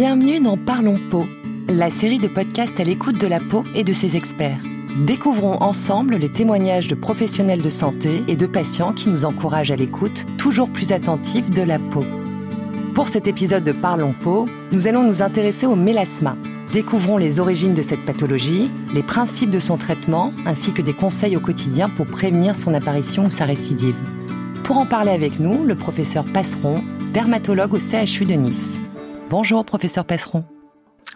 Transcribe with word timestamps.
Bienvenue 0.00 0.38
dans 0.38 0.56
Parlons 0.56 1.00
Peau, 1.10 1.26
la 1.68 1.90
série 1.90 2.20
de 2.20 2.28
podcasts 2.28 2.78
à 2.78 2.84
l'écoute 2.84 3.20
de 3.20 3.26
la 3.26 3.40
peau 3.40 3.64
et 3.74 3.82
de 3.82 3.92
ses 3.92 4.14
experts. 4.14 4.60
Découvrons 5.04 5.60
ensemble 5.60 6.14
les 6.14 6.32
témoignages 6.32 6.86
de 6.86 6.94
professionnels 6.94 7.62
de 7.62 7.68
santé 7.68 8.22
et 8.28 8.36
de 8.36 8.46
patients 8.46 8.92
qui 8.92 9.08
nous 9.08 9.24
encouragent 9.24 9.72
à 9.72 9.74
l'écoute, 9.74 10.24
toujours 10.38 10.70
plus 10.70 10.92
attentifs 10.92 11.50
de 11.50 11.62
la 11.62 11.80
peau. 11.80 12.04
Pour 12.94 13.08
cet 13.08 13.26
épisode 13.26 13.64
de 13.64 13.72
Parlons 13.72 14.14
Peau, 14.22 14.46
nous 14.70 14.86
allons 14.86 15.02
nous 15.02 15.20
intéresser 15.20 15.66
au 15.66 15.74
mélasma. 15.74 16.36
Découvrons 16.72 17.16
les 17.16 17.40
origines 17.40 17.74
de 17.74 17.82
cette 17.82 18.06
pathologie, 18.06 18.70
les 18.94 19.02
principes 19.02 19.50
de 19.50 19.58
son 19.58 19.78
traitement, 19.78 20.32
ainsi 20.46 20.72
que 20.72 20.80
des 20.82 20.94
conseils 20.94 21.36
au 21.36 21.40
quotidien 21.40 21.88
pour 21.88 22.06
prévenir 22.06 22.54
son 22.54 22.72
apparition 22.72 23.26
ou 23.26 23.30
sa 23.30 23.46
récidive. 23.46 23.98
Pour 24.62 24.78
en 24.78 24.86
parler 24.86 25.10
avec 25.10 25.40
nous, 25.40 25.64
le 25.64 25.74
professeur 25.74 26.24
Passeron, 26.24 26.84
dermatologue 27.12 27.74
au 27.74 27.80
CHU 27.80 28.26
de 28.26 28.34
Nice. 28.34 28.78
Bonjour, 29.30 29.62
professeur 29.66 30.06
Passeron. 30.06 30.46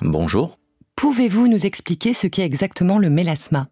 Bonjour. 0.03 0.59
Pouvez-vous 0.97 1.49
nous 1.49 1.65
expliquer 1.65 2.13
ce 2.13 2.27
qu'est 2.27 2.45
exactement 2.45 2.99
le 2.99 3.09
mélasma? 3.09 3.69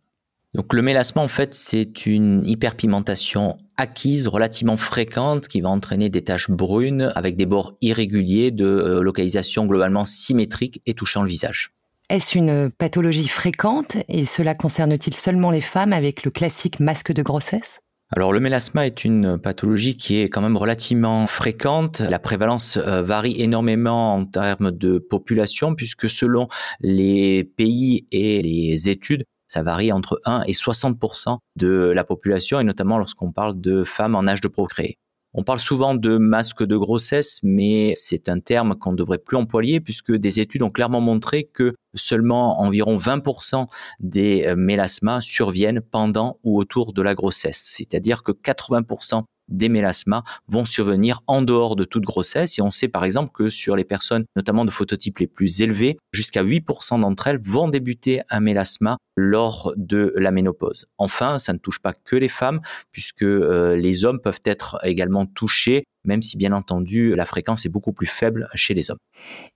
Donc 0.54 0.72
le 0.72 0.80
mélasma, 0.80 1.20
en 1.20 1.28
fait, 1.28 1.52
c'est 1.52 2.06
une 2.06 2.40
hyperpigmentation 2.46 3.58
acquise 3.76 4.26
relativement 4.26 4.78
fréquente 4.78 5.46
qui 5.46 5.60
va 5.60 5.68
entraîner 5.68 6.08
des 6.08 6.24
taches 6.24 6.50
brunes 6.50 7.12
avec 7.14 7.36
des 7.36 7.44
bords 7.44 7.76
irréguliers 7.82 8.50
de 8.50 8.64
euh, 8.64 9.02
localisation 9.02 9.66
globalement 9.66 10.06
symétrique 10.06 10.80
et 10.86 10.94
touchant 10.94 11.22
le 11.22 11.28
visage. 11.28 11.74
Est-ce 12.08 12.38
une 12.38 12.70
pathologie 12.70 13.28
fréquente 13.28 13.98
et 14.08 14.24
cela 14.24 14.54
concerne-t-il 14.54 15.14
seulement 15.14 15.50
les 15.50 15.60
femmes 15.60 15.92
avec 15.92 16.24
le 16.24 16.30
classique 16.30 16.80
masque 16.80 17.12
de 17.12 17.22
grossesse? 17.22 17.80
Alors 18.12 18.32
le 18.32 18.40
mélasma 18.40 18.86
est 18.86 19.04
une 19.04 19.38
pathologie 19.38 19.96
qui 19.96 20.20
est 20.20 20.28
quand 20.28 20.40
même 20.40 20.56
relativement 20.56 21.28
fréquente. 21.28 22.00
La 22.00 22.18
prévalence 22.18 22.76
euh, 22.76 23.02
varie 23.02 23.40
énormément 23.40 24.14
en 24.14 24.26
termes 24.26 24.72
de 24.72 24.98
population 24.98 25.76
puisque 25.76 26.10
selon 26.10 26.48
les 26.80 27.44
pays 27.44 28.06
et 28.10 28.42
les 28.42 28.88
études, 28.88 29.24
ça 29.46 29.62
varie 29.62 29.92
entre 29.92 30.20
1 30.24 30.42
et 30.48 30.52
60% 30.52 31.38
de 31.54 31.92
la 31.94 32.02
population 32.02 32.58
et 32.58 32.64
notamment 32.64 32.98
lorsqu'on 32.98 33.30
parle 33.30 33.60
de 33.60 33.84
femmes 33.84 34.16
en 34.16 34.26
âge 34.26 34.40
de 34.40 34.48
procréer. 34.48 34.98
On 35.32 35.44
parle 35.44 35.60
souvent 35.60 35.94
de 35.94 36.16
masque 36.16 36.64
de 36.64 36.76
grossesse, 36.76 37.38
mais 37.44 37.92
c'est 37.94 38.28
un 38.28 38.40
terme 38.40 38.74
qu'on 38.74 38.92
ne 38.92 38.96
devrait 38.96 39.18
plus 39.18 39.36
employer 39.36 39.80
puisque 39.80 40.12
des 40.12 40.40
études 40.40 40.62
ont 40.62 40.70
clairement 40.70 41.00
montré 41.00 41.44
que 41.44 41.74
seulement 41.94 42.60
environ 42.60 42.96
20% 42.96 43.66
des 44.00 44.44
euh, 44.46 44.56
mélasmas 44.56 45.20
surviennent 45.20 45.80
pendant 45.80 46.38
ou 46.42 46.58
autour 46.58 46.92
de 46.92 47.02
la 47.02 47.14
grossesse. 47.14 47.62
C'est-à-dire 47.62 48.24
que 48.24 48.32
80% 48.32 49.22
des 49.50 49.68
mélasmas 49.68 50.22
vont 50.48 50.64
survenir 50.64 51.22
en 51.26 51.42
dehors 51.42 51.76
de 51.76 51.84
toute 51.84 52.04
grossesse. 52.04 52.58
Et 52.58 52.62
on 52.62 52.70
sait 52.70 52.88
par 52.88 53.04
exemple 53.04 53.32
que 53.32 53.50
sur 53.50 53.76
les 53.76 53.84
personnes, 53.84 54.24
notamment 54.36 54.64
de 54.64 54.70
phototypes 54.70 55.18
les 55.18 55.26
plus 55.26 55.60
élevés, 55.60 55.96
jusqu'à 56.12 56.44
8% 56.44 57.00
d'entre 57.00 57.26
elles 57.26 57.40
vont 57.42 57.68
débuter 57.68 58.22
un 58.30 58.40
mélasma 58.40 58.96
lors 59.16 59.72
de 59.76 60.12
la 60.16 60.30
ménopause. 60.30 60.86
Enfin, 60.98 61.38
ça 61.38 61.52
ne 61.52 61.58
touche 61.58 61.80
pas 61.80 61.92
que 61.92 62.16
les 62.16 62.28
femmes, 62.28 62.60
puisque 62.92 63.22
euh, 63.22 63.76
les 63.76 64.04
hommes 64.04 64.20
peuvent 64.20 64.40
être 64.44 64.78
également 64.82 65.26
touchés 65.26 65.84
même 66.04 66.22
si 66.22 66.36
bien 66.36 66.52
entendu 66.52 67.14
la 67.14 67.26
fréquence 67.26 67.66
est 67.66 67.68
beaucoup 67.68 67.92
plus 67.92 68.06
faible 68.06 68.48
chez 68.54 68.74
les 68.74 68.90
hommes. 68.90 68.98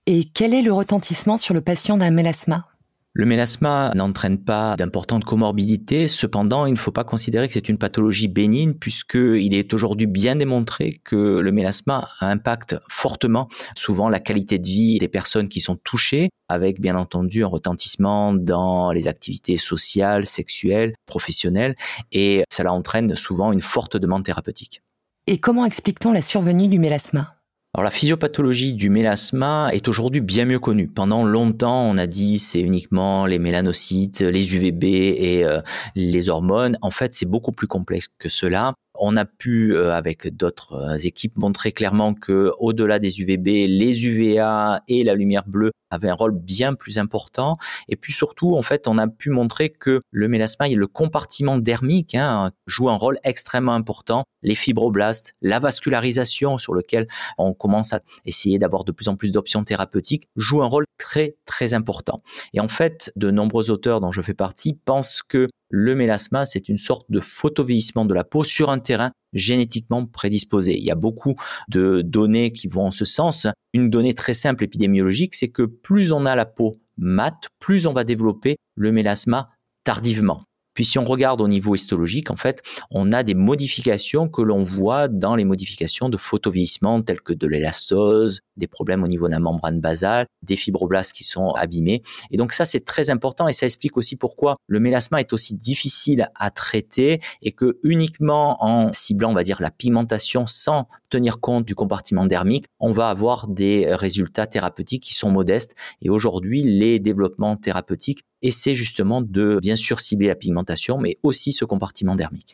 Et 0.05 0.25
quel 0.25 0.53
est 0.53 0.61
le 0.61 0.71
retentissement 0.71 1.37
sur 1.37 1.53
le 1.53 1.61
patient 1.61 1.97
d'un 1.97 2.11
mélasma? 2.11 2.67
Le 3.17 3.25
mélasma 3.25 3.93
n'entraîne 3.95 4.37
pas 4.37 4.75
d'importantes 4.75 5.23
comorbidités, 5.23 6.09
cependant, 6.09 6.65
il 6.65 6.73
ne 6.73 6.77
faut 6.77 6.91
pas 6.91 7.05
considérer 7.05 7.47
que 7.47 7.53
c'est 7.53 7.69
une 7.69 7.77
pathologie 7.77 8.27
bénigne 8.27 8.73
puisqu'il 8.73 9.53
est 9.53 9.73
aujourd'hui 9.73 10.05
bien 10.05 10.35
démontré 10.35 10.99
que 11.05 11.39
le 11.39 11.51
mélasma 11.53 12.09
impacte 12.19 12.75
fortement 12.89 13.47
souvent 13.73 14.09
la 14.09 14.19
qualité 14.19 14.59
de 14.59 14.67
vie 14.67 14.99
des 14.99 15.07
personnes 15.07 15.47
qui 15.47 15.61
sont 15.61 15.77
touchées 15.77 16.29
avec 16.49 16.81
bien 16.81 16.97
entendu 16.97 17.45
un 17.45 17.47
retentissement 17.47 18.33
dans 18.33 18.91
les 18.91 19.07
activités 19.07 19.55
sociales, 19.55 20.25
sexuelles, 20.25 20.93
professionnelles 21.05 21.75
et 22.11 22.43
cela 22.51 22.73
entraîne 22.73 23.15
souvent 23.15 23.53
une 23.53 23.61
forte 23.61 23.95
demande 23.95 24.25
thérapeutique. 24.25 24.81
Et 25.27 25.37
comment 25.37 25.65
explique-t-on 25.65 26.11
la 26.11 26.21
survenue 26.21 26.67
du 26.67 26.79
mélasma? 26.79 27.34
Alors 27.75 27.83
la 27.83 27.91
physiopathologie 27.91 28.73
du 28.73 28.89
mélasma 28.89 29.67
est 29.73 29.89
aujourd'hui 29.89 30.21
bien 30.21 30.45
mieux 30.45 30.59
connue. 30.59 30.87
Pendant 30.87 31.25
longtemps, 31.25 31.81
on 31.81 31.97
a 31.97 32.07
dit 32.07 32.39
c'est 32.39 32.61
uniquement 32.61 33.25
les 33.25 33.37
mélanocytes, 33.37 34.21
les 34.21 34.55
UVB 34.55 34.85
et 34.85 35.43
euh, 35.43 35.59
les 35.93 36.29
hormones. 36.29 36.77
En 36.81 36.89
fait, 36.89 37.13
c'est 37.13 37.25
beaucoup 37.25 37.51
plus 37.51 37.67
complexe 37.67 38.07
que 38.17 38.29
cela. 38.29 38.75
On 38.99 39.17
a 39.17 39.25
pu, 39.25 39.73
euh, 39.73 39.93
avec 39.93 40.35
d'autres 40.35 40.73
euh, 40.73 40.97
équipes, 40.97 41.37
montrer 41.37 41.71
clairement 41.71 42.13
que, 42.13 42.51
au-delà 42.59 42.99
des 42.99 43.21
UVB, 43.21 43.67
les 43.67 44.05
UVA 44.05 44.81
et 44.87 45.03
la 45.03 45.15
lumière 45.15 45.47
bleue 45.47 45.71
avaient 45.91 46.09
un 46.09 46.15
rôle 46.15 46.33
bien 46.37 46.73
plus 46.73 46.97
important. 46.97 47.57
Et 47.87 47.95
puis 47.95 48.13
surtout, 48.13 48.55
en 48.55 48.61
fait, 48.61 48.87
on 48.87 48.97
a 48.97 49.07
pu 49.07 49.29
montrer 49.29 49.69
que 49.69 50.01
le 50.11 50.27
mélasma 50.27 50.67
et 50.67 50.75
le 50.75 50.87
compartiment 50.87 51.57
dermique 51.57 52.15
hein, 52.15 52.51
joue 52.67 52.89
un 52.89 52.95
rôle 52.95 53.17
extrêmement 53.23 53.73
important. 53.73 54.23
Les 54.43 54.55
fibroblastes, 54.55 55.33
la 55.41 55.59
vascularisation 55.59 56.57
sur 56.57 56.73
lequel 56.73 57.07
on 57.37 57.53
commence 57.53 57.93
à 57.93 58.01
essayer 58.25 58.59
d'avoir 58.59 58.83
de 58.83 58.91
plus 58.91 59.07
en 59.07 59.15
plus 59.15 59.31
d'options 59.31 59.63
thérapeutiques 59.63 60.27
jouent 60.35 60.61
un 60.61 60.67
rôle 60.67 60.85
très 60.97 61.35
très 61.45 61.73
important. 61.73 62.21
Et 62.53 62.59
en 62.59 62.67
fait, 62.67 63.11
de 63.15 63.31
nombreux 63.31 63.71
auteurs 63.71 64.01
dont 64.01 64.11
je 64.11 64.21
fais 64.21 64.33
partie 64.33 64.73
pensent 64.73 65.21
que 65.21 65.47
le 65.69 65.95
mélasma, 65.95 66.45
c'est 66.45 66.69
une 66.69 66.77
sorte 66.77 67.05
de 67.09 67.19
photovieillissement 67.19 68.05
de 68.05 68.13
la 68.13 68.23
peau 68.23 68.43
sur 68.43 68.69
un 68.69 68.77
terrain 68.85 69.11
génétiquement 69.33 70.05
prédisposé. 70.05 70.77
Il 70.77 70.83
y 70.83 70.91
a 70.91 70.95
beaucoup 70.95 71.35
de 71.67 72.01
données 72.01 72.51
qui 72.51 72.67
vont 72.67 72.87
en 72.87 72.91
ce 72.91 73.05
sens. 73.05 73.47
Une 73.73 73.89
donnée 73.89 74.13
très 74.13 74.33
simple 74.33 74.63
épidémiologique, 74.63 75.35
c'est 75.35 75.49
que 75.49 75.63
plus 75.63 76.11
on 76.11 76.25
a 76.25 76.35
la 76.35 76.45
peau 76.45 76.77
mate, 76.97 77.49
plus 77.59 77.87
on 77.87 77.93
va 77.93 78.03
développer 78.03 78.55
le 78.75 78.91
mélasma 78.91 79.49
tardivement. 79.83 80.45
Puis 80.75 80.85
si 80.85 80.99
on 80.99 81.05
regarde 81.05 81.41
au 81.41 81.47
niveau 81.47 81.73
histologique, 81.73 82.29
en 82.29 82.35
fait, 82.35 82.61
on 82.91 83.11
a 83.11 83.23
des 83.23 83.33
modifications 83.33 84.29
que 84.29 84.43
l'on 84.43 84.61
voit 84.61 85.07
dans 85.07 85.35
les 85.35 85.45
modifications 85.45 86.09
de 86.09 86.17
photovieillissement 86.17 87.01
telles 87.01 87.21
que 87.21 87.33
de 87.33 87.47
l'élastose, 87.47 88.41
des 88.57 88.67
problèmes 88.67 89.03
au 89.03 89.07
niveau 89.07 89.25
de 89.25 89.31
la 89.31 89.39
membrane 89.39 89.79
basale, 89.79 90.27
des 90.43 90.55
fibroblastes 90.55 91.13
qui 91.13 91.23
sont 91.23 91.51
abîmés. 91.51 92.03
Et 92.29 92.37
donc 92.37 92.51
ça, 92.51 92.65
c'est 92.65 92.85
très 92.85 93.09
important 93.09 93.47
et 93.47 93.53
ça 93.53 93.65
explique 93.65 93.97
aussi 93.97 94.15
pourquoi 94.15 94.57
le 94.67 94.79
mélasma 94.79 95.19
est 95.19 95.33
aussi 95.33 95.55
difficile 95.55 96.29
à 96.35 96.51
traiter 96.51 97.21
et 97.41 97.51
que 97.51 97.77
uniquement 97.83 98.63
en 98.63 98.91
ciblant, 98.93 99.31
on 99.31 99.33
va 99.33 99.43
dire, 99.43 99.61
la 99.61 99.71
pigmentation 99.71 100.45
sans 100.45 100.87
tenir 101.09 101.39
compte 101.39 101.65
du 101.65 101.75
compartiment 101.75 102.25
dermique, 102.25 102.65
on 102.79 102.91
va 102.91 103.09
avoir 103.09 103.47
des 103.47 103.87
résultats 103.95 104.45
thérapeutiques 104.45 105.03
qui 105.03 105.13
sont 105.13 105.31
modestes. 105.31 105.75
Et 106.01 106.09
aujourd'hui, 106.09 106.63
les 106.63 106.99
développements 106.99 107.55
thérapeutiques 107.55 108.25
essaient 108.45 108.75
justement 108.75 109.21
de 109.21 109.59
bien 109.61 109.75
sûr 109.75 109.99
cibler 109.99 110.27
la 110.27 110.35
pigmentation, 110.35 110.97
mais 110.97 111.17
aussi 111.23 111.51
ce 111.51 111.65
compartiment 111.65 112.15
dermique. 112.15 112.53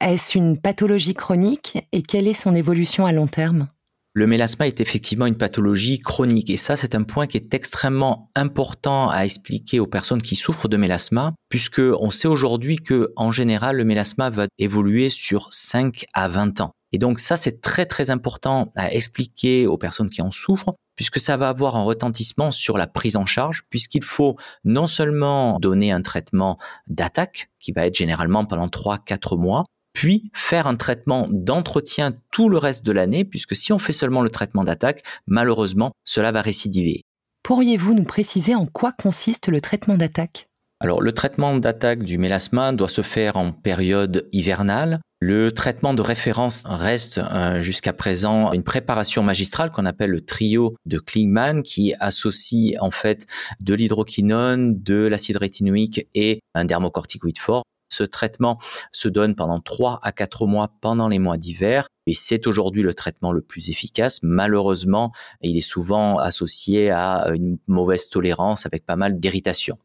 Est-ce 0.00 0.38
une 0.38 0.58
pathologie 0.58 1.14
chronique 1.14 1.78
et 1.92 2.02
quelle 2.02 2.26
est 2.26 2.34
son 2.34 2.54
évolution 2.54 3.04
à 3.06 3.12
long 3.12 3.26
terme? 3.26 3.68
Le 4.12 4.26
mélasma 4.26 4.66
est 4.66 4.80
effectivement 4.80 5.26
une 5.26 5.36
pathologie 5.36 6.00
chronique 6.00 6.50
et 6.50 6.56
ça 6.56 6.76
c'est 6.76 6.96
un 6.96 7.04
point 7.04 7.28
qui 7.28 7.36
est 7.36 7.54
extrêmement 7.54 8.28
important 8.34 9.08
à 9.08 9.24
expliquer 9.24 9.78
aux 9.78 9.86
personnes 9.86 10.20
qui 10.20 10.34
souffrent 10.34 10.66
de 10.66 10.76
mélasma 10.76 11.32
puisque 11.48 11.80
on 11.80 12.10
sait 12.10 12.26
aujourd'hui 12.26 12.78
que 12.78 13.12
en 13.14 13.30
général 13.30 13.76
le 13.76 13.84
mélasma 13.84 14.28
va 14.28 14.46
évoluer 14.58 15.10
sur 15.10 15.52
5 15.52 16.06
à 16.12 16.26
20 16.26 16.60
ans. 16.60 16.72
Et 16.92 16.98
donc 16.98 17.18
ça 17.18 17.36
c'est 17.36 17.60
très 17.60 17.86
très 17.86 18.10
important 18.10 18.72
à 18.76 18.92
expliquer 18.92 19.66
aux 19.66 19.78
personnes 19.78 20.10
qui 20.10 20.22
en 20.22 20.30
souffrent 20.30 20.74
puisque 20.96 21.20
ça 21.20 21.36
va 21.36 21.48
avoir 21.48 21.76
un 21.76 21.82
retentissement 21.82 22.50
sur 22.50 22.76
la 22.76 22.86
prise 22.86 23.16
en 23.16 23.26
charge 23.26 23.62
puisqu'il 23.70 24.04
faut 24.04 24.36
non 24.64 24.86
seulement 24.86 25.58
donner 25.60 25.92
un 25.92 26.02
traitement 26.02 26.58
d'attaque 26.86 27.50
qui 27.58 27.72
va 27.72 27.86
être 27.86 27.96
généralement 27.96 28.44
pendant 28.44 28.68
3 28.68 28.98
4 28.98 29.36
mois 29.36 29.64
puis 29.92 30.30
faire 30.32 30.66
un 30.66 30.76
traitement 30.76 31.26
d'entretien 31.30 32.12
tout 32.30 32.48
le 32.48 32.58
reste 32.58 32.84
de 32.84 32.92
l'année, 32.92 33.24
puisque 33.24 33.56
si 33.56 33.72
on 33.72 33.78
fait 33.78 33.92
seulement 33.92 34.22
le 34.22 34.30
traitement 34.30 34.64
d'attaque, 34.64 35.02
malheureusement, 35.26 35.92
cela 36.04 36.32
va 36.32 36.42
récidiver. 36.42 37.02
Pourriez-vous 37.42 37.94
nous 37.94 38.04
préciser 38.04 38.54
en 38.54 38.66
quoi 38.66 38.92
consiste 38.92 39.48
le 39.48 39.60
traitement 39.60 39.96
d'attaque? 39.96 40.49
Alors, 40.82 41.02
le 41.02 41.12
traitement 41.12 41.58
d'attaque 41.58 42.04
du 42.04 42.16
mélasma 42.16 42.72
doit 42.72 42.88
se 42.88 43.02
faire 43.02 43.36
en 43.36 43.52
période 43.52 44.26
hivernale. 44.32 45.00
Le 45.20 45.52
traitement 45.52 45.92
de 45.92 46.00
référence 46.00 46.64
reste 46.66 47.18
euh, 47.18 47.60
jusqu'à 47.60 47.92
présent 47.92 48.54
une 48.54 48.62
préparation 48.62 49.22
magistrale 49.22 49.70
qu'on 49.70 49.84
appelle 49.84 50.08
le 50.08 50.22
trio 50.22 50.74
de 50.86 50.98
Klingman 50.98 51.62
qui 51.62 51.92
associe 52.00 52.76
en 52.80 52.90
fait 52.90 53.26
de 53.60 53.74
l'hydroquinone, 53.74 54.82
de 54.82 55.06
l'acide 55.06 55.36
rétinoïque 55.36 56.06
et 56.14 56.40
un 56.54 56.64
dermocorticoïde 56.64 57.38
fort 57.38 57.64
ce 57.90 58.04
traitement 58.04 58.58
se 58.92 59.08
donne 59.08 59.34
pendant 59.34 59.60
3 59.60 59.98
à 60.02 60.12
4 60.12 60.46
mois 60.46 60.70
pendant 60.80 61.08
les 61.08 61.18
mois 61.18 61.36
d'hiver 61.36 61.88
et 62.06 62.14
c'est 62.14 62.46
aujourd'hui 62.46 62.82
le 62.82 62.94
traitement 62.94 63.30
le 63.30 63.40
plus 63.40 63.68
efficace. 63.68 64.20
Malheureusement, 64.22 65.12
il 65.42 65.56
est 65.56 65.60
souvent 65.60 66.18
associé 66.18 66.90
à 66.90 67.30
une 67.34 67.58
mauvaise 67.66 68.08
tolérance 68.08 68.66
avec 68.66 68.86
pas 68.86 68.96
mal 68.96 69.20
d'irritation. 69.20 69.78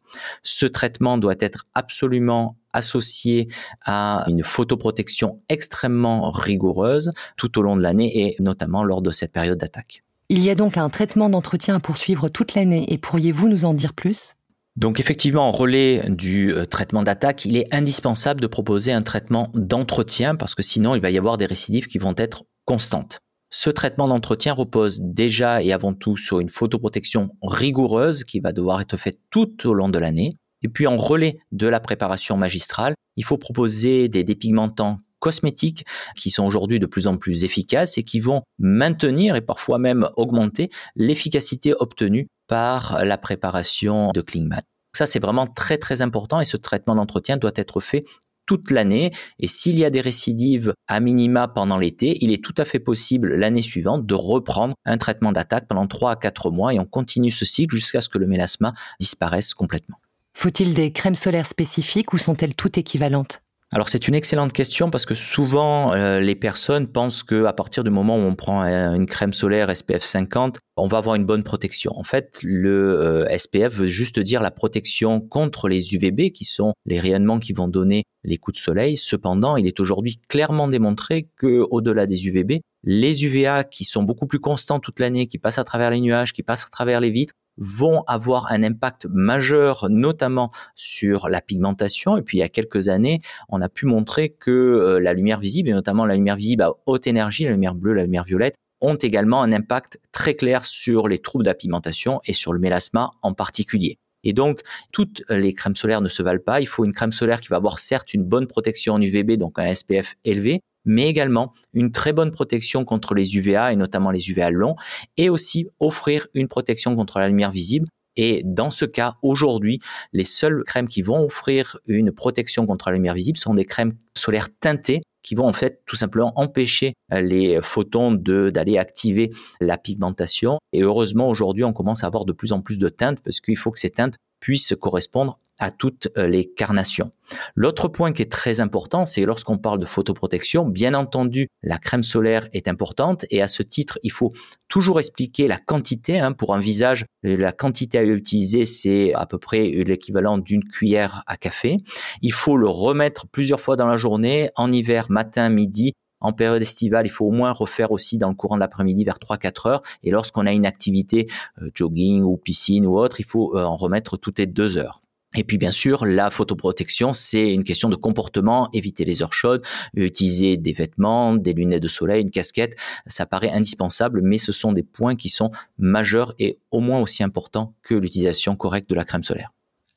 Ce 0.44 0.66
traitement 0.66 1.18
doit 1.18 1.36
être 1.40 1.68
absolument 1.74 2.58
associé 2.74 3.48
à 3.86 4.26
une 4.28 4.44
photoprotection 4.44 5.42
extrêmement 5.50 6.32
rigoureuse 6.32 7.12
tout 7.38 7.58
au 7.60 7.62
long 7.62 7.76
de 7.76 7.82
l'année 7.82 8.28
et 8.28 8.36
notamment 8.40 8.84
lors 8.84 9.02
de 9.02 9.12
cette 9.12 9.32
période 9.32 9.58
d'attaque. 9.58 10.04
Il 10.30 10.42
y 10.42 10.50
a 10.50 10.56
donc 10.56 10.78
un 10.78 10.90
traitement 10.90 11.30
d'entretien 11.30 11.76
à 11.76 11.80
poursuivre 11.80 12.30
toute 12.30 12.56
l'année 12.56 12.92
et 12.92 12.98
pourriez-vous 12.98 13.48
nous 13.48 13.66
en 13.66 13.74
dire 13.74 13.94
plus? 13.94 14.34
Donc 14.76 15.00
effectivement, 15.00 15.48
en 15.48 15.52
relais 15.52 16.04
du 16.10 16.54
euh, 16.54 16.66
traitement 16.66 17.02
d'attaque, 17.02 17.46
il 17.46 17.56
est 17.56 17.74
indispensable 17.74 18.42
de 18.42 18.48
proposer 18.48 18.92
un 18.92 19.04
traitement 19.04 19.50
d'entretien 19.54 20.36
parce 20.36 20.54
que 20.54 20.64
sinon 20.64 20.96
il 20.96 21.02
va 21.02 21.12
y 21.12 21.18
avoir 21.18 21.38
des 21.38 21.46
récidives 21.46 21.88
qui 21.88 21.98
vont 21.98 22.14
être 22.18 22.44
constantes. 22.66 23.20
Ce 23.50 23.70
traitement 23.70 24.10
d'entretien 24.10 24.54
repose 24.54 25.00
déjà 25.02 25.64
et 25.64 25.72
avant 25.72 25.94
tout 25.94 26.18
sur 26.18 26.42
une 26.42 26.50
photoprotection 26.50 27.30
rigoureuse 27.42 28.26
qui 28.26 28.42
va 28.42 28.52
devoir 28.52 28.82
être 28.82 28.98
faite 28.98 29.20
tout 29.30 29.66
au 29.66 29.74
long 29.74 29.88
de 29.88 29.98
l'année. 29.98 30.32
Et 30.62 30.68
puis 30.68 30.88
en 30.88 30.98
relais 30.98 31.38
de 31.54 31.68
la 31.68 31.80
préparation 31.80 32.36
magistrale, 32.36 32.96
il 33.16 33.24
faut 33.24 33.38
proposer 33.38 34.10
des 34.10 34.26
dépigmentants 34.26 34.98
cosmétiques 35.20 35.86
qui 36.18 36.30
sont 36.30 36.46
aujourd'hui 36.46 36.80
de 36.80 36.86
plus 36.86 37.08
en 37.08 37.18
plus 37.18 37.46
efficaces 37.46 37.98
et 37.98 38.04
qui 38.04 38.20
vont 38.20 38.42
maintenir 38.60 39.38
et 39.38 39.42
parfois 39.42 39.80
même 39.80 40.10
augmenter 40.18 40.70
l'efficacité 40.96 41.74
obtenue 41.80 42.28
par 42.48 43.04
la 43.04 43.18
préparation 43.18 44.12
de 44.12 44.22
Klingman. 44.22 44.62
Ça, 44.96 45.06
c'est 45.06 45.20
vraiment 45.20 45.48
très 45.48 45.78
très 45.78 46.02
important 46.02 46.40
et 46.40 46.46
ce 46.46 46.58
traitement 46.58 46.96
d'entretien 46.96 47.38
doit 47.38 47.52
être 47.56 47.82
fait 47.82 48.06
toute 48.46 48.72
l'année. 48.72 49.12
Et 49.40 49.48
s'il 49.48 49.78
y 49.78 49.86
a 49.86 49.90
des 49.90 50.02
récidives 50.02 50.74
à 50.88 51.00
minima 51.00 51.48
pendant 51.48 51.78
l'été, 51.78 52.18
il 52.22 52.32
est 52.32 52.44
tout 52.44 52.54
à 52.58 52.66
fait 52.66 52.80
possible 52.80 53.36
l'année 53.36 53.62
suivante 53.62 54.06
de 54.06 54.14
reprendre 54.14 54.76
un 54.86 54.98
traitement 54.98 55.32
d'attaque 55.32 55.68
pendant 55.68 55.88
3 55.88 56.12
à 56.12 56.16
4 56.16 56.52
mois 56.52 56.74
et 56.74 56.80
on 56.80 56.86
continue 56.86 57.32
ce 57.32 57.46
cycle 57.46 57.76
jusqu'à 57.76 58.02
ce 58.02 58.10
que 58.10 58.18
le 58.18 58.28
mélasma 58.28 58.74
disparaisse 59.00 59.54
complètement. 59.54 59.98
Faut-il 60.34 60.74
des 60.74 60.92
crèmes 60.92 61.16
solaires 61.16 61.48
spécifiques 61.48 62.14
ou 62.14 62.18
sont-elles 62.18 62.56
toutes 62.56 62.78
équivalentes? 62.78 63.42
Alors 63.72 63.90
c'est 63.90 64.08
une 64.08 64.16
excellente 64.16 64.54
question 64.54 64.90
parce 64.92 65.06
que 65.06 65.16
souvent 65.16 65.94
euh, 65.94 66.20
les 66.20 66.36
personnes 66.36 66.88
pensent 66.88 67.24
que 67.24 67.46
à 67.46 67.54
partir 67.54 67.84
du 67.84 67.90
moment 67.90 68.16
où 68.16 68.22
on 68.22 68.36
prend 68.36 68.64
une 68.64 69.08
crème 69.08 69.34
solaire 69.34 69.76
SPF 69.76 70.04
50, 70.04 70.60
on 70.78 70.88
va 70.88 71.00
avoir 71.00 71.16
une 71.16 71.26
bonne 71.26 71.44
protection. 71.44 71.92
En 71.98 72.04
fait, 72.04 72.40
le 72.44 73.02
euh, 73.02 73.38
SPF 73.38 73.74
veut 73.74 73.88
juste 73.88 74.20
dire 74.20 74.42
la 74.42 74.52
protection 74.52 75.20
contre 75.20 75.68
les 75.68 75.96
UVB 75.96 76.32
qui 76.32 76.46
sont 76.46 76.74
les 76.86 77.00
rayonnements 77.00 77.40
qui 77.40 77.54
vont 77.54 77.68
donner 77.68 78.04
les 78.24 78.38
coups 78.38 78.58
de 78.58 78.62
soleil. 78.62 78.98
Cependant, 78.98 79.58
il 79.58 79.68
est 79.68 79.80
aujourd'hui 79.80 80.22
clairement 80.30 80.68
démontré 80.68 81.30
que 81.36 81.66
au-delà 81.70 82.06
des 82.06 82.28
UVB, 82.28 82.62
les 82.84 83.26
UVA 83.26 83.64
qui 83.64 83.84
sont 83.84 84.04
beaucoup 84.04 84.28
plus 84.28 84.40
constants 84.40 84.80
toute 84.80 85.00
l'année, 85.00 85.28
qui 85.28 85.40
passent 85.40 85.58
à 85.58 85.64
travers 85.64 85.90
les 85.90 86.02
nuages, 86.02 86.34
qui 86.34 86.44
passent 86.44 86.66
à 86.66 86.70
travers 86.70 87.02
les 87.02 87.10
vitres, 87.10 87.34
vont 87.58 88.04
avoir 88.08 88.52
un 88.52 88.64
impact 88.64 89.08
majeur, 89.10 89.88
notamment 89.90 90.52
sur 90.76 91.30
la 91.30 91.42
pigmentation. 91.42 92.18
Et 92.18 92.22
puis 92.22 92.38
il 92.38 92.42
y 92.42 92.44
a 92.44 92.50
quelques 92.50 92.90
années, 92.90 93.22
on 93.50 93.62
a 93.62 93.70
pu 93.70 93.86
montrer 93.86 94.30
que 94.30 94.52
euh, 94.52 95.00
la 95.00 95.14
lumière 95.14 95.40
visible, 95.40 95.70
et 95.70 95.74
notamment 95.74 96.06
la 96.06 96.16
lumière 96.16 96.36
visible 96.36 96.64
à 96.64 96.74
haute 96.86 97.08
énergie, 97.08 97.46
la 97.46 97.52
lumière 97.52 97.76
bleue, 97.76 97.94
la 97.94 98.04
lumière 98.04 98.24
violette, 98.24 98.56
ont 98.82 98.96
également 98.96 99.42
un 99.42 99.54
impact 99.54 100.00
très 100.12 100.36
clair 100.36 100.66
sur 100.66 101.08
les 101.08 101.20
troubles 101.20 101.46
de 101.46 101.50
la 101.50 101.56
pigmentation 101.56 102.20
et 102.26 102.34
sur 102.34 102.54
le 102.54 102.60
mélasma 102.60 103.12
en 103.22 103.34
particulier. 103.34 103.98
Et 104.24 104.34
donc, 104.34 104.62
toutes 104.92 105.24
les 105.30 105.54
crèmes 105.54 105.76
solaires 105.76 106.02
ne 106.02 106.10
se 106.10 106.24
valent 106.24 106.44
pas. 106.44 106.60
Il 106.60 106.66
faut 106.66 106.84
une 106.84 106.94
crème 106.94 107.12
solaire 107.12 107.40
qui 107.40 107.48
va 107.48 107.58
avoir 107.58 107.80
certes 107.80 108.14
une 108.14 108.24
bonne 108.24 108.48
protection 108.48 108.96
en 108.96 109.02
UVB, 109.02 109.38
donc 109.38 109.60
un 109.60 109.74
SPF 109.74 110.16
élevé, 110.24 110.62
mais 110.86 111.08
également 111.08 111.54
une 111.74 111.92
très 111.92 112.14
bonne 112.14 112.32
protection 112.32 112.86
contre 112.86 113.14
les 113.14 113.36
UVA 113.36 113.74
et 113.74 113.76
notamment 113.76 114.12
les 114.12 114.30
UVA 114.30 114.52
longs, 114.52 114.76
et 115.18 115.30
aussi 115.30 115.68
offrir 115.80 116.28
une 116.34 116.48
protection 116.48 116.96
contre 116.96 117.20
la 117.20 117.28
lumière 117.28 117.52
visible. 117.52 117.88
Et 118.18 118.42
dans 118.46 118.70
ce 118.70 118.86
cas, 118.86 119.16
aujourd'hui, 119.22 119.80
les 120.14 120.24
seules 120.24 120.64
crèmes 120.66 120.88
qui 120.88 121.02
vont 121.02 121.26
offrir 121.26 121.78
une 121.86 122.12
protection 122.12 122.66
contre 122.66 122.90
la 122.90 122.96
lumière 122.96 123.14
visible 123.14 123.38
sont 123.38 123.54
des 123.54 123.66
crèmes 123.66 123.94
solaires 124.18 124.48
teintées 124.60 125.02
qui 125.22 125.36
vont 125.36 125.48
en 125.48 125.54
fait 125.54 125.82
tout 125.88 125.96
simplement 125.96 126.32
empêcher 126.36 126.94
les 127.12 127.60
photons 127.62 128.14
d'aller 128.14 128.78
activer 128.78 129.32
la 129.60 129.78
pigmentation. 129.78 130.60
Et 130.72 130.84
heureusement, 130.84 131.28
aujourd'hui, 131.28 131.64
on 131.64 131.74
commence 131.74 132.04
à 132.04 132.08
avoir 132.08 132.26
de 132.26 132.32
plus 132.32 132.52
en 132.52 132.62
plus 132.62 132.78
de 132.78 132.90
teintes 132.90 133.22
parce 133.22 133.42
qu'il 133.42 133.58
faut 133.58 133.72
que 133.72 133.80
ces 133.80 133.90
teintes 133.90 134.18
puissent 134.46 134.76
correspondre 134.80 135.40
à 135.58 135.72
toutes 135.72 136.10
euh, 136.18 136.28
les 136.28 136.46
carnations. 136.46 137.12
L'autre 137.56 137.88
point 137.88 138.12
qui 138.12 138.22
est 138.22 138.32
très 138.32 138.60
important, 138.60 139.08
c'est 139.08 139.26
lorsqu'on 139.26 139.58
parle 139.58 139.80
de 139.80 139.88
photoprotection, 139.88 140.66
bien 140.66 140.94
entendu, 140.94 141.48
la 141.64 141.80
crème 141.80 142.04
solaire 142.04 142.48
est 142.54 142.68
importante 142.68 143.26
et 143.32 143.42
à 143.42 143.48
ce 143.48 143.64
titre, 143.64 143.98
il 144.04 144.12
faut 144.12 144.34
toujours 144.68 145.00
expliquer 145.00 145.48
la 145.48 145.58
quantité. 145.58 146.20
Hein, 146.20 146.32
pour 146.34 146.54
un 146.54 146.60
visage, 146.60 147.08
la 147.24 147.52
quantité 147.54 147.98
à 147.98 148.04
utiliser, 148.04 148.68
c'est 148.68 149.16
à 149.16 149.26
peu 149.26 149.40
près 149.40 149.64
l'équivalent 149.64 150.38
d'une 150.38 150.64
cuillère 150.64 151.24
à 151.26 151.38
café. 151.38 151.78
Il 152.22 152.32
faut 152.32 152.58
le 152.58 152.70
remettre 152.70 153.26
plusieurs 153.26 153.62
fois 153.62 153.78
dans 153.78 153.88
la 153.88 153.98
journée, 153.98 154.52
en 154.58 154.72
hiver, 154.72 155.08
matin, 155.10 155.50
midi, 155.50 155.94
en 156.26 156.34
période 156.34 156.62
estivale, 156.62 157.06
il 157.06 157.10
faut 157.10 157.26
au 157.26 157.32
moins 157.32 157.52
refaire 157.52 157.92
aussi 157.92 158.18
dans 158.18 158.30
le 158.30 158.36
courant 158.36 158.56
de 158.56 158.60
l'après-midi 158.60 159.06
vers 159.06 159.20
3-4 159.20 159.70
heures. 159.70 159.82
Et 160.04 160.12
lorsqu'on 160.12 160.46
a 160.46 160.52
une 160.52 160.66
activité 160.66 161.28
euh, 161.62 161.70
jogging 161.74 162.24
ou 162.24 162.38
piscine 162.38 162.86
ou 162.86 162.98
autre, 162.98 163.20
il 163.20 163.26
faut 163.26 163.56
euh, 163.56 163.64
en 163.64 163.78
remettre 163.78 164.18
toutes 164.18 164.40
les 164.40 164.48
deux 164.48 164.78
heures. 164.78 165.02
Et 165.38 165.44
puis 165.44 165.58
bien 165.58 165.72
sûr, 165.72 166.06
la 166.06 166.30
photoprotection, 166.30 167.14
c'est 167.14 167.54
une 167.54 167.64
question 167.64 167.90
de 167.90 167.96
comportement, 167.96 168.70
éviter 168.74 169.04
les 169.04 169.22
heures 169.22 169.34
chaudes, 169.34 169.64
utiliser 169.96 170.58
des 170.58 170.72
vêtements, 170.72 171.36
des 171.36 171.54
lunettes 171.54 171.84
de 171.84 171.90
soleil, 171.90 172.22
une 172.22 172.32
casquette, 172.32 172.78
ça 173.06 173.26
paraît 173.26 173.52
indispensable, 173.52 174.22
mais 174.24 174.38
ce 174.38 174.54
sont 174.54 174.72
des 174.72 174.84
points 174.84 175.16
qui 175.16 175.30
sont 175.30 175.52
majeurs 175.78 176.34
et 176.40 176.58
au 176.72 176.80
moins 176.80 177.02
aussi 177.02 177.22
importants 177.22 177.74
que 177.84 177.96
l'utilisation 177.96 178.56
correcte 178.56 178.90
de 178.90 178.96
la 178.96 179.04
crème 179.04 179.24
solaire. 179.24 179.52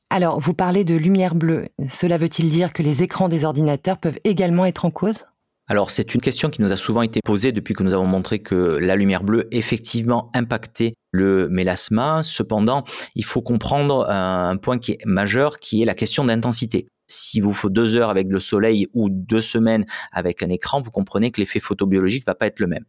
Alors, 0.09 0.39
vous 0.39 0.53
parlez 0.55 0.83
de 0.83 0.95
lumière 0.95 1.35
bleue. 1.35 1.67
Cela 1.87 2.17
veut-il 2.17 2.49
dire 2.49 2.73
que 2.73 2.81
les 2.81 3.03
écrans 3.03 3.29
des 3.29 3.45
ordinateurs 3.45 3.99
peuvent 3.99 4.19
également 4.23 4.65
être 4.65 4.85
en 4.85 4.91
cause? 4.91 5.25
Alors 5.69 5.91
c'est 5.91 6.15
une 6.15 6.21
question 6.21 6.49
qui 6.49 6.63
nous 6.63 6.71
a 6.71 6.77
souvent 6.77 7.03
été 7.03 7.19
posée 7.23 7.51
depuis 7.51 7.75
que 7.75 7.83
nous 7.83 7.93
avons 7.93 8.07
montré 8.07 8.39
que 8.39 8.79
la 8.81 8.95
lumière 8.95 9.23
bleue 9.23 9.47
effectivement 9.51 10.31
impactait 10.33 10.95
le 11.11 11.47
mélasma. 11.47 12.23
Cependant, 12.23 12.83
il 13.13 13.23
faut 13.23 13.43
comprendre 13.43 14.09
un 14.09 14.57
point 14.57 14.79
qui 14.79 14.93
est 14.93 15.05
majeur, 15.05 15.59
qui 15.59 15.83
est 15.83 15.85
la 15.85 15.93
question 15.93 16.25
d'intensité. 16.25 16.87
Si 17.07 17.39
vous 17.39 17.53
faut 17.53 17.69
deux 17.69 17.95
heures 17.95 18.09
avec 18.09 18.27
le 18.29 18.39
soleil 18.39 18.87
ou 18.93 19.09
deux 19.09 19.41
semaines 19.41 19.85
avec 20.11 20.41
un 20.41 20.49
écran, 20.49 20.81
vous 20.81 20.91
comprenez 20.91 21.29
que 21.29 21.39
l'effet 21.39 21.59
photobiologique 21.59 22.25
va 22.25 22.35
pas 22.35 22.47
être 22.47 22.59
le 22.59 22.67
même. 22.67 22.85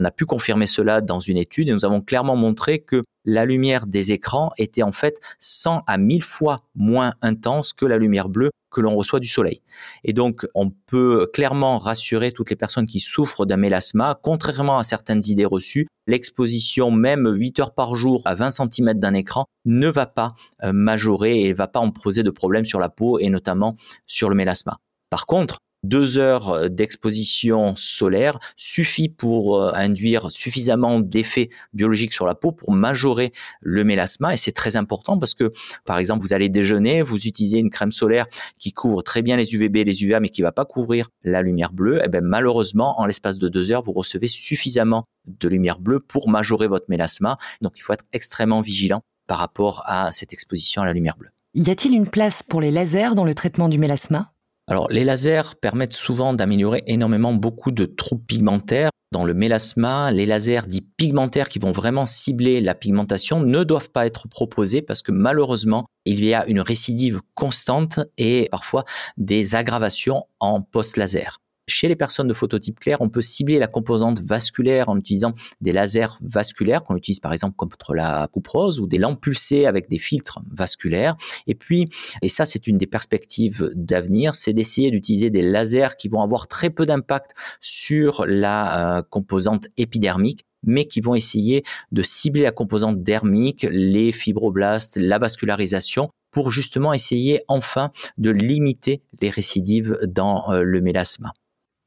On 0.00 0.04
a 0.04 0.10
pu 0.10 0.26
confirmer 0.26 0.66
cela 0.66 1.00
dans 1.00 1.20
une 1.20 1.36
étude 1.36 1.68
et 1.68 1.72
nous 1.72 1.84
avons 1.84 2.00
clairement 2.00 2.36
montré 2.36 2.80
que 2.80 3.02
la 3.24 3.44
lumière 3.44 3.86
des 3.86 4.12
écrans 4.12 4.50
était 4.58 4.82
en 4.82 4.92
fait 4.92 5.20
100 5.40 5.82
à 5.86 5.98
1000 5.98 6.22
fois 6.22 6.62
moins 6.74 7.14
intense 7.22 7.72
que 7.72 7.86
la 7.86 7.98
lumière 7.98 8.28
bleue 8.28 8.50
que 8.74 8.80
l'on 8.80 8.94
reçoit 8.94 9.20
du 9.20 9.28
soleil. 9.28 9.62
Et 10.04 10.12
donc, 10.12 10.46
on 10.54 10.70
peut 10.70 11.30
clairement 11.32 11.78
rassurer 11.78 12.32
toutes 12.32 12.50
les 12.50 12.56
personnes 12.56 12.86
qui 12.86 13.00
souffrent 13.00 13.46
d'un 13.46 13.56
mélasma, 13.56 14.18
contrairement 14.22 14.78
à 14.78 14.84
certaines 14.84 15.22
idées 15.26 15.46
reçues, 15.46 15.86
l'exposition 16.06 16.90
même 16.90 17.26
8 17.26 17.60
heures 17.60 17.74
par 17.74 17.94
jour 17.94 18.22
à 18.26 18.34
20 18.34 18.50
cm 18.50 18.94
d'un 18.94 19.14
écran 19.14 19.46
ne 19.64 19.88
va 19.88 20.06
pas 20.06 20.34
euh, 20.62 20.72
majorer 20.72 21.42
et 21.42 21.50
ne 21.50 21.56
va 21.56 21.68
pas 21.68 21.80
en 21.80 21.90
poser 21.90 22.22
de 22.22 22.30
problèmes 22.30 22.64
sur 22.64 22.80
la 22.80 22.88
peau 22.88 23.18
et 23.18 23.30
notamment 23.30 23.76
sur 24.06 24.28
le 24.28 24.34
mélasma. 24.34 24.78
Par 25.10 25.26
contre, 25.26 25.58
deux 25.88 26.18
heures 26.18 26.50
euh, 26.50 26.68
d'exposition 26.68 27.74
solaire 27.76 28.38
suffit 28.56 29.08
pour 29.08 29.60
euh, 29.60 29.72
induire 29.74 30.30
suffisamment 30.30 31.00
d'effets 31.00 31.50
biologiques 31.72 32.12
sur 32.12 32.26
la 32.26 32.34
peau 32.34 32.52
pour 32.52 32.72
majorer 32.72 33.32
le 33.60 33.84
mélasma. 33.84 34.34
Et 34.34 34.36
c'est 34.36 34.52
très 34.52 34.76
important 34.76 35.18
parce 35.18 35.34
que 35.34 35.52
par 35.84 35.98
exemple 35.98 36.22
vous 36.22 36.32
allez 36.32 36.48
déjeuner, 36.48 37.02
vous 37.02 37.26
utilisez 37.26 37.58
une 37.58 37.70
crème 37.70 37.92
solaire 37.92 38.26
qui 38.56 38.72
couvre 38.72 39.02
très 39.02 39.22
bien 39.22 39.36
les 39.36 39.54
UVB 39.54 39.76
et 39.76 39.84
les 39.84 40.02
UVA 40.02 40.20
mais 40.20 40.30
qui 40.30 40.42
va 40.42 40.52
pas 40.52 40.64
couvrir 40.64 41.10
la 41.22 41.42
lumière 41.42 41.72
bleue, 41.72 41.98
et 41.98 42.04
eh 42.04 42.08
bien 42.08 42.20
malheureusement 42.22 43.00
en 43.00 43.06
l'espace 43.06 43.38
de 43.38 43.48
deux 43.48 43.70
heures 43.70 43.82
vous 43.82 43.92
recevez 43.92 44.28
suffisamment 44.28 45.04
de 45.26 45.48
lumière 45.48 45.80
bleue 45.80 46.00
pour 46.00 46.28
majorer 46.28 46.66
votre 46.66 46.86
mélasma. 46.88 47.38
Donc 47.60 47.74
il 47.76 47.82
faut 47.82 47.92
être 47.92 48.04
extrêmement 48.12 48.60
vigilant 48.60 49.02
par 49.26 49.38
rapport 49.38 49.82
à 49.86 50.12
cette 50.12 50.32
exposition 50.32 50.82
à 50.82 50.86
la 50.86 50.92
lumière 50.92 51.16
bleue. 51.16 51.30
Y 51.54 51.70
a-t-il 51.70 51.94
une 51.94 52.08
place 52.08 52.42
pour 52.42 52.60
les 52.60 52.70
lasers 52.70 53.14
dans 53.14 53.24
le 53.24 53.34
traitement 53.34 53.68
du 53.68 53.78
mélasma? 53.78 54.33
Alors, 54.66 54.88
les 54.90 55.04
lasers 55.04 55.56
permettent 55.60 55.92
souvent 55.92 56.32
d'améliorer 56.32 56.82
énormément 56.86 57.34
beaucoup 57.34 57.70
de 57.70 57.84
troubles 57.84 58.24
pigmentaires. 58.24 58.88
Dans 59.12 59.24
le 59.24 59.34
mélasma, 59.34 60.10
les 60.10 60.24
lasers 60.24 60.66
dits 60.66 60.88
pigmentaires 60.96 61.48
qui 61.48 61.58
vont 61.58 61.70
vraiment 61.70 62.06
cibler 62.06 62.60
la 62.62 62.74
pigmentation 62.74 63.40
ne 63.40 63.62
doivent 63.62 63.90
pas 63.90 64.06
être 64.06 64.26
proposés 64.26 64.80
parce 64.80 65.02
que 65.02 65.12
malheureusement, 65.12 65.86
il 66.06 66.24
y 66.24 66.32
a 66.32 66.46
une 66.46 66.60
récidive 66.60 67.20
constante 67.34 68.00
et 68.16 68.48
parfois 68.50 68.84
des 69.18 69.54
aggravations 69.54 70.24
en 70.40 70.62
post-laser. 70.62 71.43
Chez 71.66 71.88
les 71.88 71.96
personnes 71.96 72.28
de 72.28 72.34
phototype 72.34 72.78
clair, 72.78 73.00
on 73.00 73.08
peut 73.08 73.22
cibler 73.22 73.58
la 73.58 73.66
composante 73.66 74.20
vasculaire 74.20 74.90
en 74.90 74.98
utilisant 74.98 75.34
des 75.62 75.72
lasers 75.72 76.18
vasculaires 76.20 76.84
qu'on 76.84 76.94
utilise 76.94 77.20
par 77.20 77.32
exemple 77.32 77.56
contre 77.56 77.94
la 77.94 78.28
coupe 78.30 78.48
rose 78.48 78.80
ou 78.80 78.86
des 78.86 78.98
lampes 78.98 79.20
pulsées 79.20 79.64
avec 79.64 79.88
des 79.88 79.98
filtres 79.98 80.40
vasculaires. 80.50 81.16
Et 81.46 81.54
puis, 81.54 81.86
et 82.20 82.28
ça 82.28 82.44
c'est 82.44 82.66
une 82.66 82.76
des 82.76 82.86
perspectives 82.86 83.70
d'avenir, 83.74 84.34
c'est 84.34 84.52
d'essayer 84.52 84.90
d'utiliser 84.90 85.30
des 85.30 85.42
lasers 85.42 85.96
qui 85.96 86.08
vont 86.08 86.20
avoir 86.20 86.48
très 86.48 86.68
peu 86.68 86.84
d'impact 86.84 87.32
sur 87.62 88.26
la 88.26 88.98
euh, 88.98 89.02
composante 89.02 89.68
épidermique 89.76 90.44
mais 90.66 90.86
qui 90.86 91.00
vont 91.00 91.14
essayer 91.14 91.62
de 91.92 92.02
cibler 92.02 92.42
la 92.42 92.50
composante 92.50 93.02
dermique, 93.02 93.66
les 93.70 94.12
fibroblastes, 94.12 94.96
la 94.96 95.18
vascularisation 95.18 96.08
pour 96.30 96.50
justement 96.50 96.92
essayer 96.92 97.42
enfin 97.48 97.90
de 98.18 98.30
limiter 98.30 99.02
les 99.20 99.30
récidives 99.30 99.98
dans 100.06 100.50
euh, 100.50 100.62
le 100.62 100.80
mélasma. 100.80 101.32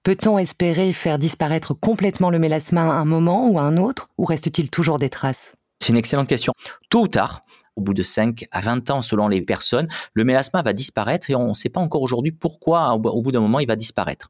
Peut-on 0.08 0.38
espérer 0.38 0.94
faire 0.94 1.20
disparaître 1.20 1.74
complètement 1.74 2.30
le 2.30 2.40
mélasma 2.40 2.84
à 2.84 2.94
un 2.94 3.04
moment 3.04 3.50
ou 3.50 3.60
à 3.60 3.64
un 3.64 3.76
autre, 3.76 4.08
ou 4.18 4.24
reste-t-il 4.24 4.70
toujours 4.70 5.00
des 5.00 5.10
traces? 5.10 5.52
C'est 5.82 5.90
une 5.90 5.98
excellente 5.98 6.30
question. 6.30 6.54
Tôt 6.90 7.02
ou 7.02 7.08
tard, 7.10 7.44
au 7.78 7.82
bout 7.82 7.94
de 7.94 8.04
5 8.04 8.46
à 8.52 8.60
20 8.60 8.90
ans 8.90 9.02
selon 9.02 9.28
les 9.28 9.42
personnes, 9.42 9.88
le 10.14 10.24
mélasma 10.26 10.62
va 10.62 10.74
disparaître 10.74 11.30
et 11.30 11.36
on 11.36 11.50
ne 11.50 11.54
sait 11.54 11.70
pas 11.70 11.80
encore 11.80 12.02
aujourd'hui 12.02 12.32
pourquoi 12.32 12.92
au 12.94 13.22
bout 13.22 13.32
d'un 13.32 13.40
moment 13.40 13.60
il 13.60 13.68
va 13.68 13.76
disparaître. 13.76 14.30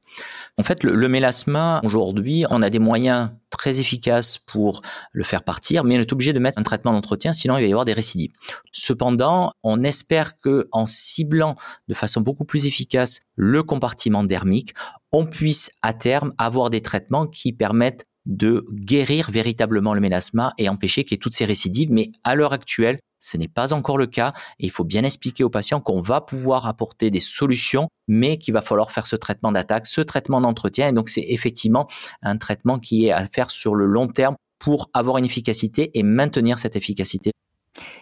En 0.57 0.63
fait, 0.63 0.83
le, 0.83 1.07
mélasma, 1.07 1.81
aujourd'hui, 1.83 2.45
on 2.49 2.61
a 2.61 2.69
des 2.69 2.79
moyens 2.79 3.31
très 3.49 3.79
efficaces 3.79 4.37
pour 4.37 4.81
le 5.13 5.23
faire 5.23 5.43
partir, 5.43 5.83
mais 5.83 5.97
on 5.97 6.01
est 6.01 6.11
obligé 6.11 6.33
de 6.33 6.39
mettre 6.39 6.59
un 6.59 6.63
traitement 6.63 6.91
d'entretien, 6.91 7.33
sinon 7.33 7.57
il 7.57 7.61
va 7.61 7.67
y 7.67 7.71
avoir 7.71 7.85
des 7.85 7.93
récidives. 7.93 8.31
Cependant, 8.71 9.51
on 9.63 9.83
espère 9.83 10.37
que 10.39 10.67
en 10.71 10.85
ciblant 10.85 11.55
de 11.87 11.93
façon 11.93 12.21
beaucoup 12.21 12.45
plus 12.45 12.65
efficace 12.65 13.21
le 13.35 13.63
compartiment 13.63 14.23
dermique, 14.23 14.73
on 15.11 15.25
puisse 15.25 15.71
à 15.81 15.93
terme 15.93 16.33
avoir 16.37 16.69
des 16.69 16.81
traitements 16.81 17.25
qui 17.25 17.53
permettent 17.53 18.05
de 18.27 18.65
guérir 18.71 19.31
véritablement 19.31 19.93
le 19.93 20.01
mélasma 20.01 20.53
et 20.57 20.69
empêcher 20.69 21.03
qu'il 21.03 21.13
y 21.13 21.15
ait 21.15 21.19
toutes 21.19 21.33
ces 21.33 21.45
récidives. 21.45 21.91
Mais 21.91 22.11
à 22.23 22.35
l'heure 22.35 22.53
actuelle, 22.53 22.99
ce 23.19 23.37
n'est 23.37 23.47
pas 23.47 23.73
encore 23.73 23.97
le 23.97 24.05
cas 24.05 24.33
et 24.59 24.65
il 24.65 24.71
faut 24.71 24.83
bien 24.83 25.03
expliquer 25.03 25.43
aux 25.43 25.49
patients 25.49 25.79
qu'on 25.79 26.01
va 26.01 26.21
pouvoir 26.21 26.67
apporter 26.67 27.09
des 27.09 27.19
solutions, 27.19 27.87
mais 28.07 28.37
qu'il 28.37 28.53
va 28.53 28.61
falloir 28.61 28.91
faire 28.91 29.07
ce 29.07 29.15
traitement 29.15 29.51
d'attaque, 29.51 29.87
ce 29.87 30.01
traitement 30.01 30.41
d'entretien. 30.41 30.89
Et 30.89 30.91
donc 30.91 31.09
c'est 31.09 31.25
effectivement 31.29 31.87
un 32.21 32.37
traitement 32.37 32.77
qui 32.77 33.07
est 33.07 33.11
à 33.11 33.27
faire 33.27 33.49
sur 33.49 33.73
le 33.73 33.85
long 33.85 34.07
terme 34.07 34.35
pour 34.59 34.89
avoir 34.93 35.17
une 35.17 35.25
efficacité 35.25 35.97
et 35.97 36.03
maintenir 36.03 36.59
cette 36.59 36.75
efficacité. 36.75 37.31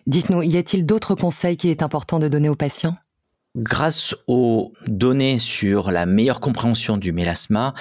Dites-nous, 0.07 0.41
y 0.43 0.57
a-t-il 0.57 0.85
d'autres 0.85 1.15
conseils 1.15 1.57
qu'il 1.57 1.69
est 1.69 1.83
important 1.83 2.19
de 2.19 2.27
donner 2.27 2.49
aux 2.49 2.55
patients? 2.55 2.95
Grâce 3.57 4.15
aux 4.27 4.73
données 4.87 5.39
sur 5.39 5.91
la 5.91 6.05
meilleure 6.05 6.41
compréhension 6.41 6.97
du 6.97 7.13
mélasma, 7.13 7.73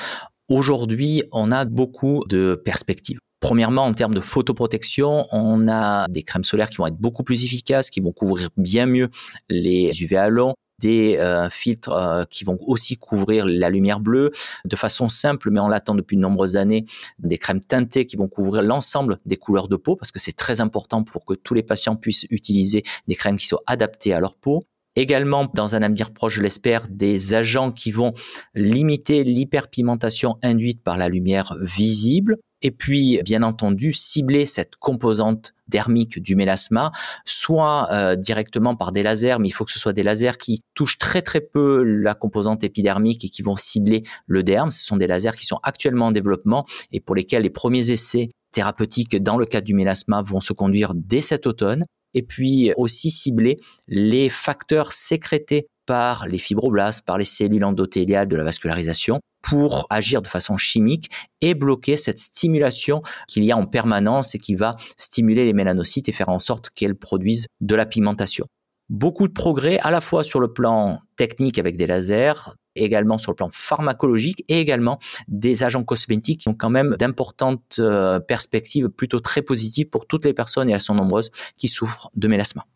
aujourd'hui, 0.49 1.23
on 1.33 1.53
a 1.53 1.65
beaucoup 1.65 2.23
de 2.29 2.55
perspectives. 2.55 3.19
Premièrement, 3.41 3.85
en 3.85 3.93
termes 3.93 4.15
de 4.15 4.21
photoprotection, 4.21 5.27
on 5.31 5.69
a 5.69 6.07
des 6.09 6.23
crèmes 6.23 6.45
solaires 6.45 6.71
qui 6.71 6.79
vont 6.79 6.87
être 6.87 6.97
beaucoup 6.97 7.25
plus 7.25 7.45
efficaces, 7.45 7.91
qui 7.91 8.01
vont 8.01 8.13
couvrir 8.13 8.49
bien 8.57 8.87
mieux 8.87 9.11
les 9.51 10.03
UVA 10.03 10.31
longs, 10.31 10.55
des 10.79 11.19
euh, 11.19 11.51
filtres 11.51 11.93
euh, 11.93 12.25
qui 12.25 12.45
vont 12.45 12.59
aussi 12.63 12.97
couvrir 12.97 13.45
la 13.47 13.71
lumière 13.71 14.01
bleue 14.01 14.31
de 14.65 14.77
façon 14.77 15.09
simple, 15.09 15.51
mais 15.51 15.61
on 15.61 15.69
l'attend 15.69 15.95
depuis 15.95 16.17
de 16.17 16.23
nombreuses 16.23 16.57
années, 16.57 16.85
des 17.19 17.39
crèmes 17.39 17.61
teintées 17.61 18.07
qui 18.07 18.17
vont 18.17 18.29
couvrir 18.29 18.63
l'ensemble 18.63 19.19
des 19.27 19.37
couleurs 19.37 19.69
de 19.69 19.77
peau, 19.77 19.97
parce 19.97 20.11
que 20.11 20.19
c'est 20.19 20.33
très 20.33 20.61
important 20.61 21.05
pour 21.05 21.25
que 21.25 21.35
tous 21.35 21.55
les 21.55 21.63
patients 21.63 21.97
puissent 21.97 22.27
utiliser 22.31 22.83
des 23.09 23.15
crèmes 23.15 23.37
qui 23.37 23.47
soient 23.47 23.63
adaptées 23.67 24.13
à 24.13 24.21
leur 24.21 24.35
peau 24.37 24.61
également 24.97 25.51
dans 25.55 25.75
un 25.75 25.83
avenir 25.83 26.13
proche, 26.13 26.37
je 26.37 26.43
l'espère, 26.43 26.89
des 26.89 27.35
agents 27.35 27.73
qui 27.73 27.91
vont 27.91 28.13
limiter 28.55 29.25
l'hyperpigmentation 29.25 30.37
induite 30.43 30.83
par 30.83 30.99
la 30.99 31.09
lumière 31.09 31.57
visible. 31.61 32.37
Et 32.63 32.71
puis, 32.71 33.21
bien 33.25 33.43
entendu, 33.43 33.93
cibler 33.93 34.47
cette 34.47 34.77
composante 34.77 35.53
dermique 35.69 36.19
du 36.23 36.35
mélasma, 36.35 36.93
soit 37.27 37.89
euh, 37.93 38.17
directement 38.17 38.75
par 38.75 38.91
des 38.91 39.03
lasers, 39.03 39.37
mais 39.39 39.49
il 39.49 39.51
faut 39.51 39.67
que 39.67 39.73
ce 39.73 39.79
soit 39.79 39.93
des 39.93 40.03
lasers 40.03 40.39
qui 40.39 40.63
touchent 40.75 40.99
très 40.99 41.21
très 41.21 41.43
peu 41.43 41.83
la 41.83 42.15
composante 42.15 42.65
épidermique 42.65 43.25
et 43.25 43.29
qui 43.29 43.43
vont 43.43 43.57
cibler 43.57 44.03
le 44.27 44.43
derme. 44.43 44.71
Ce 44.71 44.85
sont 44.85 44.97
des 44.97 45.07
lasers 45.07 45.37
qui 45.37 45.45
sont 45.45 45.59
actuellement 45.63 46.07
en 46.07 46.13
développement 46.13 46.65
et 46.91 47.01
pour 47.01 47.15
lesquels 47.15 47.43
les 47.43 47.51
premiers 47.51 47.91
essais 47.91 48.31
thérapeutiques 48.51 49.23
dans 49.23 49.37
le 49.37 49.45
cadre 49.45 49.67
du 49.67 49.75
mélasma 49.75 50.23
vont 50.23 50.41
se 50.41 50.55
conduire 50.55 50.93
dès 50.95 51.21
cet 51.21 51.47
automne 51.47 51.85
et 52.15 52.23
puis 52.23 52.73
aussi 52.77 53.11
cibler 53.11 53.59
les 53.89 54.31
facteurs 54.31 54.93
sécrétés 54.93 55.67
par 55.87 56.27
les 56.27 56.39
fibroblastes, 56.39 57.05
par 57.05 57.19
les 57.19 57.25
cellules 57.25 57.65
endothéliales 57.65 58.29
de 58.29 58.37
la 58.37 58.45
vascularisation 58.45 59.21
pour 59.43 59.87
agir 59.91 60.23
de 60.23 60.27
façon 60.27 60.57
chimique 60.57 61.11
et 61.43 61.55
bloquer 61.55 61.97
cette 61.97 62.19
stimulation 62.19 63.03
qu'il 63.29 63.45
y 63.45 63.53
a 63.53 63.57
en 63.57 63.67
permanence 63.67 64.35
et 64.35 64.39
qui 64.39 64.55
va 64.55 64.77
stimuler 64.97 65.45
les 65.45 65.53
mélanocytes 65.53 66.09
et 66.09 66.13
faire 66.13 66.31
en 66.31 66.39
sorte 66.39 66.71
qu'elles 66.71 66.97
produisent 66.97 67.47
de 67.61 67.75
la 67.75 67.85
pigmentation. 67.85 68.47
Beaucoup 68.89 69.29
de 69.29 69.33
progrès 69.33 69.79
à 69.81 69.91
la 69.91 70.01
fois 70.01 70.25
sur 70.25 70.41
le 70.41 70.53
plan 70.53 71.01
technique 71.17 71.59
avec 71.59 71.77
des 71.77 71.87
lasers, 71.87 72.55
également 72.77 73.19
sur 73.19 73.33
le 73.33 73.37
plan 73.37 73.51
pharmacologique 73.53 74.45
et 74.49 74.61
également 74.61 74.99
des 75.29 75.63
agents 75.63 75.85
cosmétiques 75.85 76.43
qui 76.43 76.49
ont 76.49 76.55
quand 76.55 76.71
même 76.71 76.97
d'importantes 76.99 77.77
euh, 77.79 78.21
perspectives 78.21 78.89
plutôt 78.89 79.21
très 79.21 79.43
positives 79.43 79.89
pour 79.89 80.07
toutes 80.07 80.25
les 80.25 80.35
personnes, 80.35 80.69
et 80.69 80.73
elles 80.73 80.81
sont 80.81 80.95
nombreuses, 80.95 81.31
qui 81.57 81.69
souffrent 81.69 82.11
de 82.15 82.29
mélasma. 82.29 82.67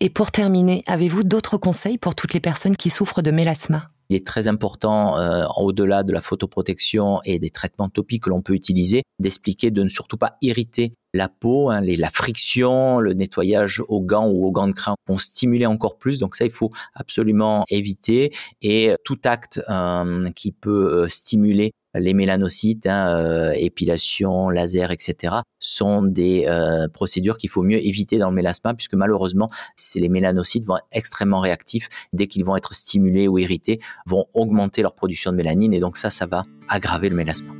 Et 0.00 0.10
pour 0.10 0.32
terminer, 0.32 0.82
avez-vous 0.86 1.22
d'autres 1.22 1.56
conseils 1.56 1.98
pour 1.98 2.14
toutes 2.14 2.34
les 2.34 2.40
personnes 2.40 2.76
qui 2.76 2.90
souffrent 2.90 3.22
de 3.22 3.30
mélasma? 3.30 3.90
Il 4.10 4.16
est 4.16 4.26
très 4.26 4.48
important, 4.48 5.18
euh, 5.18 5.44
au-delà 5.56 6.02
de 6.02 6.12
la 6.12 6.20
photoprotection 6.20 7.20
et 7.24 7.38
des 7.38 7.50
traitements 7.50 7.88
topiques 7.88 8.24
que 8.24 8.30
l'on 8.30 8.42
peut 8.42 8.54
utiliser, 8.54 9.02
d'expliquer 9.18 9.70
de 9.70 9.82
ne 9.82 9.88
surtout 9.88 10.18
pas 10.18 10.36
irriter 10.42 10.94
la 11.14 11.28
peau, 11.28 11.70
hein, 11.70 11.80
les, 11.80 11.96
la 11.96 12.10
friction, 12.10 12.98
le 12.98 13.14
nettoyage 13.14 13.82
aux 13.88 14.02
gants 14.02 14.28
ou 14.28 14.46
aux 14.46 14.50
gants 14.50 14.66
de 14.66 14.72
crin 14.72 14.96
vont 15.08 15.16
stimuler 15.16 15.64
encore 15.64 15.96
plus. 15.96 16.18
Donc 16.18 16.36
ça, 16.36 16.44
il 16.44 16.50
faut 16.50 16.70
absolument 16.94 17.64
éviter. 17.70 18.32
Et 18.60 18.94
tout 19.04 19.18
acte 19.24 19.62
euh, 19.70 20.28
qui 20.32 20.52
peut 20.52 21.04
euh, 21.04 21.08
stimuler 21.08 21.72
les 21.96 22.12
mélanocytes, 22.12 22.88
hein, 22.88 23.16
euh, 23.16 23.52
épilation, 23.52 24.50
laser, 24.50 24.90
etc., 24.90 25.36
sont 25.60 26.02
des 26.02 26.46
procédures 26.92 27.36
qu'il 27.36 27.50
faut 27.50 27.62
mieux 27.62 27.78
éviter 27.78 28.18
dans 28.18 28.30
le 28.30 28.34
mélasma, 28.34 28.74
puisque 28.74 28.94
malheureusement, 28.94 29.48
les 29.94 30.08
mélanocytes 30.08 30.66
vont 30.66 30.76
être 30.76 30.86
extrêmement 30.90 31.38
réactifs 31.38 31.88
dès 32.12 32.26
qu'ils 32.26 32.44
vont 32.44 32.56
être 32.56 32.74
stimulés 32.74 33.28
ou 33.28 33.38
irrités, 33.38 33.78
vont 34.06 34.26
augmenter 34.34 34.82
leur 34.82 34.94
production 34.94 35.30
de 35.30 35.36
mélanine, 35.36 35.72
et 35.72 35.80
donc 35.80 35.96
ça, 35.96 36.10
ça 36.10 36.26
va 36.26 36.42
aggraver 36.68 37.08
le 37.08 37.14
mélasma. 37.14 37.54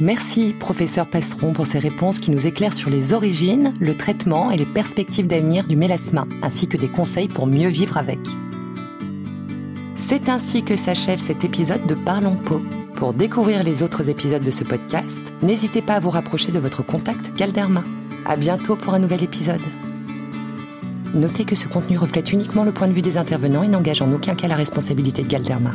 Merci, 0.00 0.52
professeur 0.52 1.06
Passeron, 1.06 1.54
pour 1.54 1.66
ces 1.66 1.78
réponses 1.78 2.18
qui 2.18 2.30
nous 2.30 2.46
éclairent 2.46 2.74
sur 2.74 2.90
les 2.90 3.14
origines, 3.14 3.72
le 3.80 3.96
traitement 3.96 4.50
et 4.50 4.58
les 4.58 4.66
perspectives 4.66 5.26
d'avenir 5.26 5.66
du 5.66 5.74
mélasma, 5.74 6.26
ainsi 6.42 6.68
que 6.68 6.76
des 6.76 6.88
conseils 6.88 7.28
pour 7.28 7.46
mieux 7.46 7.70
vivre 7.70 7.96
avec. 7.96 8.18
C'est 9.96 10.28
ainsi 10.28 10.62
que 10.62 10.76
s'achève 10.76 11.18
cet 11.18 11.44
épisode 11.44 11.86
de 11.86 11.94
Parlons 11.94 12.36
Peau. 12.36 12.60
Pour 12.94 13.14
découvrir 13.14 13.64
les 13.64 13.82
autres 13.82 14.10
épisodes 14.10 14.44
de 14.44 14.50
ce 14.50 14.64
podcast, 14.64 15.32
n'hésitez 15.40 15.80
pas 15.80 15.94
à 15.94 16.00
vous 16.00 16.10
rapprocher 16.10 16.52
de 16.52 16.58
votre 16.58 16.84
contact 16.84 17.34
Galderma. 17.34 17.82
À 18.26 18.36
bientôt 18.36 18.76
pour 18.76 18.92
un 18.92 18.98
nouvel 18.98 19.22
épisode. 19.22 19.62
Notez 21.14 21.46
que 21.46 21.54
ce 21.54 21.68
contenu 21.68 21.96
reflète 21.96 22.32
uniquement 22.32 22.64
le 22.64 22.72
point 22.72 22.88
de 22.88 22.92
vue 22.92 23.02
des 23.02 23.16
intervenants 23.16 23.62
et 23.62 23.68
n'engage 23.68 24.02
en 24.02 24.12
aucun 24.12 24.34
cas 24.34 24.48
la 24.48 24.56
responsabilité 24.56 25.22
de 25.22 25.28
Galderma. 25.28 25.72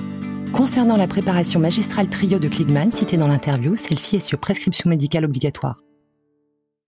Concernant 0.54 0.98
la 0.98 1.08
préparation 1.08 1.60
magistrale 1.60 2.08
trio 2.08 2.38
de 2.38 2.50
Kligman 2.50 2.92
citée 2.92 3.18
dans 3.18 3.28
l'interview, 3.28 3.76
celle-ci 3.78 4.18
est 4.18 4.20
sur 4.20 4.38
prescription 4.38 4.90
médicale 4.90 5.26
obligatoire. 5.26 5.82